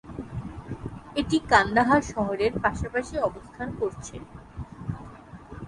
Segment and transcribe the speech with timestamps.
[1.15, 4.15] এটি কান্দাহার শহরের পাশাপাশি অবস্থান করছে।